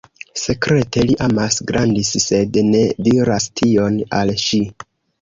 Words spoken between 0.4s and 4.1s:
Sekrete li amas Grandis, sed ne diras tion